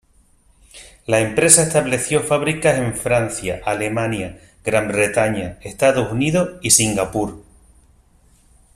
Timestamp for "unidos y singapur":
6.11-7.43